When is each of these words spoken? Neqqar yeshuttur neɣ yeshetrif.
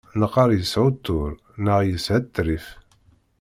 Neqqar 0.19 0.49
yeshuttur 0.53 1.29
neɣ 1.65 1.79
yeshetrif. 1.83 2.67